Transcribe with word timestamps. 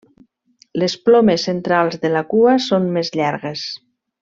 Les 0.83 0.95
plomes 1.09 1.45
centrals 1.49 1.99
de 2.07 2.11
la 2.15 2.25
cua 2.33 2.57
són 2.71 2.89
més 2.99 3.15
llargues. 3.21 3.69